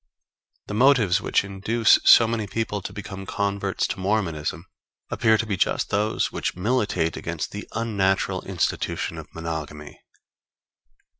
The 0.65 0.73
motives 0.73 1.21
which 1.21 1.43
induce 1.43 1.99
so 2.03 2.27
many 2.27 2.47
people 2.47 2.81
to 2.81 2.91
become 2.91 3.27
converts 3.27 3.85
to 3.85 3.99
Mormonism 3.99 4.65
appear 5.11 5.37
to 5.37 5.45
be 5.45 5.55
just 5.55 5.91
those 5.91 6.31
which 6.31 6.55
militate 6.55 7.15
against 7.15 7.51
the 7.51 7.67
unnatural 7.73 8.41
institution 8.41 9.19
of 9.19 9.27
monogamy. 9.35 10.01